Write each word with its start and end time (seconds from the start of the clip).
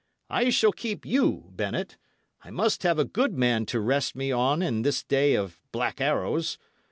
I 0.31 0.49
shall 0.49 0.71
keep 0.71 1.05
you, 1.05 1.51
Bennet. 1.55 1.95
I 2.43 2.49
must 2.49 2.81
have 2.81 2.97
a 2.97 3.05
good 3.05 3.37
man 3.37 3.67
to 3.67 3.79
rest 3.79 4.15
me 4.15 4.31
on 4.31 4.63
in 4.63 4.81
this 4.81 5.03
day 5.03 5.35
of 5.35 5.59
black 5.71 6.01
arrows. 6.01 6.57